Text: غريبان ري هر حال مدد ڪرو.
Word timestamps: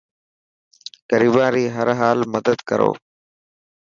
غريبان 1.11 1.49
ري 1.55 1.65
هر 1.75 1.87
حال 1.99 2.19
مدد 2.33 2.57
ڪرو. 2.69 2.91